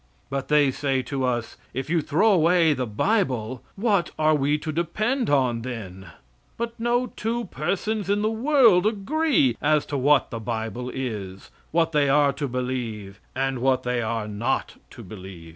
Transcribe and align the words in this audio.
But 0.31 0.47
they 0.47 0.71
say 0.71 1.03
to 1.03 1.23
us, 1.25 1.57
"If 1.75 1.87
you 1.87 2.01
throw 2.01 2.31
away 2.31 2.73
the 2.73 2.87
Bible 2.87 3.61
what 3.75 4.09
are 4.17 4.33
we 4.33 4.57
to 4.57 4.71
depend 4.71 5.29
on 5.29 5.61
then?" 5.61 6.07
But 6.57 6.73
no 6.79 7.05
two 7.15 7.45
persons 7.45 8.09
in 8.09 8.23
the 8.23 8.31
world 8.31 8.87
agree 8.87 9.55
as 9.61 9.85
to 9.85 9.99
what 9.99 10.31
the 10.31 10.39
Bible 10.39 10.89
is, 10.89 11.51
what 11.69 11.91
they 11.91 12.09
are 12.09 12.33
to 12.33 12.47
believe, 12.47 13.19
or 13.35 13.51
what 13.59 13.83
they 13.83 14.01
are 14.01 14.27
not 14.27 14.77
to 14.89 15.03
believe. 15.03 15.49